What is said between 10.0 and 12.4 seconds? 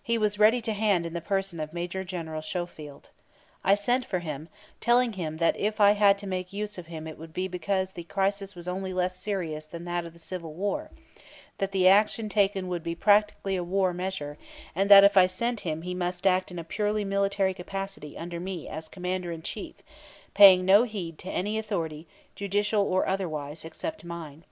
of the Civil War, that the action